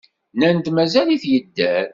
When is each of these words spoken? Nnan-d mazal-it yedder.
Nnan-d 0.35 0.67
mazal-it 0.71 1.23
yedder. 1.31 1.87